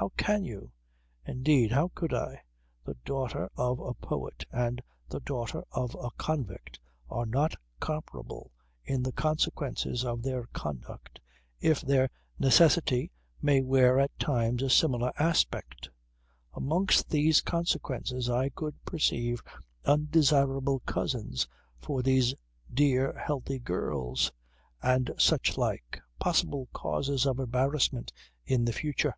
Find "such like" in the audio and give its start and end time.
25.18-26.00